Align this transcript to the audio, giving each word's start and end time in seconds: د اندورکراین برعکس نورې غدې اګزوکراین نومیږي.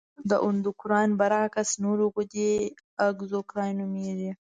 د 0.29 0.31
اندورکراین 0.47 1.11
برعکس 1.19 1.69
نورې 1.83 2.05
غدې 2.15 2.49
اګزوکراین 3.07 3.75
نومیږي. 3.81 4.31